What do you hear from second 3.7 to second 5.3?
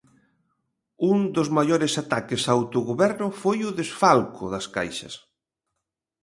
desfalco das caixas.